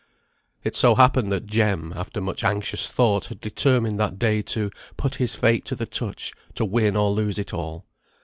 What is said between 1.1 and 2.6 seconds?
that Jem, after much